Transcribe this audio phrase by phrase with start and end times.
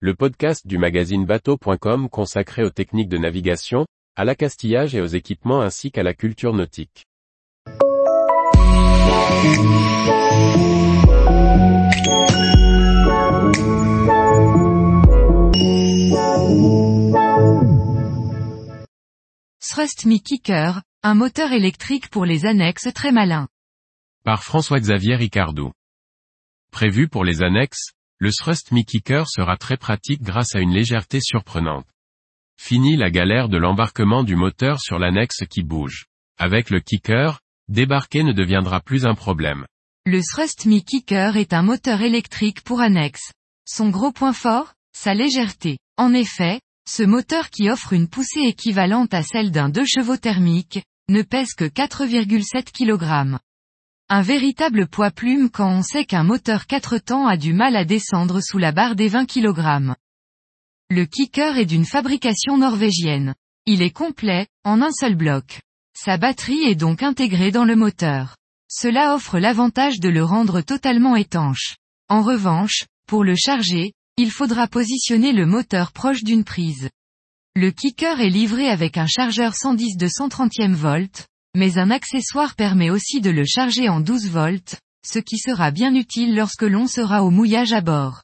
[0.00, 5.62] le podcast du magazine bateau.com consacré aux techniques de navigation, à l'accastillage et aux équipements
[5.62, 7.06] ainsi qu'à la culture nautique.
[19.60, 23.48] Thrust Me Kicker, un moteur électrique pour les annexes très malin.
[24.24, 25.72] Par François-Xavier Ricardou.
[26.70, 31.20] Prévu pour les annexes, le Thrust Me Kicker sera très pratique grâce à une légèreté
[31.20, 31.86] surprenante.
[32.58, 36.06] Fini la galère de l'embarquement du moteur sur l'annexe qui bouge.
[36.38, 39.66] Avec le kicker, débarquer ne deviendra plus un problème.
[40.06, 43.32] Le Thrust Me Kicker est un moteur électrique pour annexe.
[43.68, 45.78] Son gros point fort Sa légèreté.
[45.98, 50.82] En effet, ce moteur qui offre une poussée équivalente à celle d'un 2 chevaux thermique,
[51.10, 53.38] ne pèse que 4,7 kg.
[54.08, 57.84] Un véritable poids plume quand on sait qu'un moteur 4 temps a du mal à
[57.84, 59.96] descendre sous la barre des 20 kg.
[60.90, 63.34] Le kicker est d'une fabrication norvégienne.
[63.66, 65.60] Il est complet, en un seul bloc.
[65.92, 68.36] Sa batterie est donc intégrée dans le moteur.
[68.70, 71.74] Cela offre l'avantage de le rendre totalement étanche.
[72.08, 76.90] En revanche, pour le charger, il faudra positionner le moteur proche d'une prise.
[77.56, 82.90] Le kicker est livré avec un chargeur 110 de 130e volt, mais un accessoire permet
[82.90, 84.76] aussi de le charger en 12 volts,
[85.06, 88.22] ce qui sera bien utile lorsque l'on sera au mouillage à bord.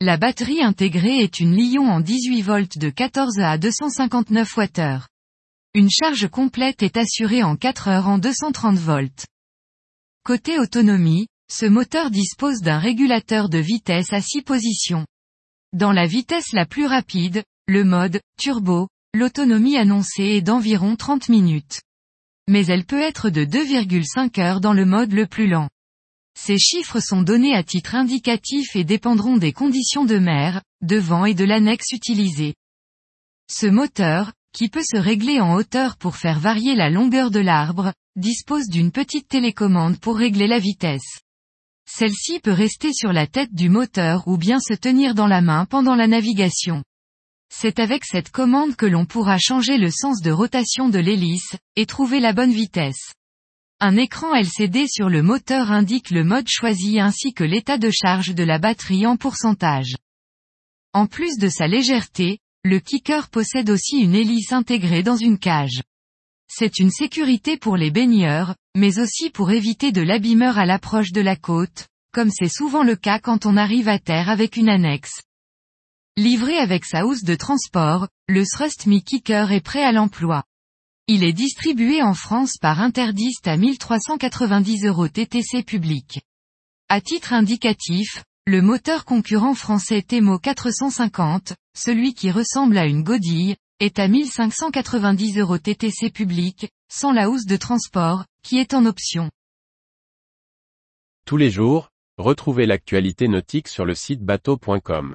[0.00, 5.00] La batterie intégrée est une Lion en 18 volts de 14 à 259 Wh.
[5.72, 9.26] Une charge complète est assurée en 4 heures en 230 volts.
[10.22, 15.06] Côté autonomie, ce moteur dispose d'un régulateur de vitesse à 6 positions.
[15.72, 21.80] Dans la vitesse la plus rapide, le mode turbo, l'autonomie annoncée est d'environ 30 minutes.
[22.48, 25.68] Mais elle peut être de 2,5 heures dans le mode le plus lent.
[26.36, 31.24] Ces chiffres sont donnés à titre indicatif et dépendront des conditions de mer, de vent
[31.26, 32.54] et de l'annexe utilisée.
[33.50, 37.92] Ce moteur, qui peut se régler en hauteur pour faire varier la longueur de l'arbre,
[38.16, 41.20] dispose d'une petite télécommande pour régler la vitesse.
[41.90, 45.64] Celle-ci peut rester sur la tête du moteur ou bien se tenir dans la main
[45.64, 46.82] pendant la navigation.
[47.50, 51.86] C'est avec cette commande que l'on pourra changer le sens de rotation de l'hélice, et
[51.86, 53.14] trouver la bonne vitesse.
[53.80, 58.34] Un écran LCD sur le moteur indique le mode choisi ainsi que l'état de charge
[58.34, 59.96] de la batterie en pourcentage.
[60.92, 65.82] En plus de sa légèreté, le kicker possède aussi une hélice intégrée dans une cage.
[66.50, 71.20] C'est une sécurité pour les baigneurs, mais aussi pour éviter de l'abîmeur à l'approche de
[71.20, 75.22] la côte, comme c'est souvent le cas quand on arrive à terre avec une annexe.
[76.18, 80.42] Livré avec sa housse de transport, le Thrust Me Kicker est prêt à l'emploi.
[81.06, 86.20] Il est distribué en France par Interdiste à 1390 euros TTC public.
[86.88, 93.54] À titre indicatif, le moteur concurrent français Temo 450, celui qui ressemble à une godille,
[93.78, 99.30] est à 1590 euros TTC public, sans la housse de transport, qui est en option.
[101.26, 105.14] Tous les jours, retrouvez l'actualité nautique sur le site bateau.com.